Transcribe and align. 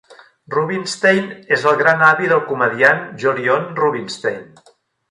Rubinstein 0.53 1.27
és 1.57 1.67
el 1.73 1.77
gran 1.83 2.03
avi 2.07 2.33
del 2.33 2.43
comediant 2.49 3.07
Jolyon 3.27 3.71
Rubinstein. 3.83 4.47